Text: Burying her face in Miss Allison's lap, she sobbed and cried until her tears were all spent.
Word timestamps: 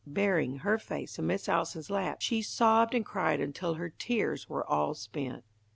Burying 0.07 0.57
her 0.65 0.79
face 0.79 1.19
in 1.19 1.27
Miss 1.27 1.47
Allison's 1.47 1.91
lap, 1.91 2.23
she 2.23 2.41
sobbed 2.41 2.95
and 2.95 3.05
cried 3.05 3.39
until 3.39 3.75
her 3.75 3.91
tears 3.91 4.49
were 4.49 4.65
all 4.65 4.95
spent. 4.95 5.43